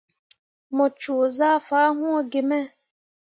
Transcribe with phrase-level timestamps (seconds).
[0.75, 2.59] Mu coo zah fah hun gi me.